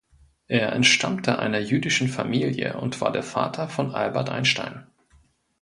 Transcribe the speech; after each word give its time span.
Er 0.47 0.73
entstammte 0.73 1.37
einer 1.37 1.59
jüdischen 1.59 2.07
Familie 2.07 2.75
und 2.81 3.01
war 3.01 3.11
der 3.11 3.21
Vater 3.21 3.69
von 3.69 3.93
Albert 3.93 4.31
Einstein. 4.31 4.87